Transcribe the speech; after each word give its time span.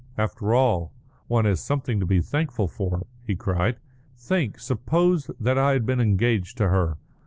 "After 0.17 0.55
all, 0.55 0.91
one 1.27 1.45
has 1.45 1.59
something 1.59 1.99
to 1.99 2.07
be 2.07 2.21
thankful 2.21 2.67
for," 2.67 3.05
he 3.21 3.35
cried. 3.35 3.77
"Think! 4.17 4.59
Suppose 4.59 5.29
that 5.39 5.59
I 5.59 5.73
had 5.73 5.85
been 5.85 6.01
engaged 6.01 6.57
to 6.57 6.69
her! 6.69 6.97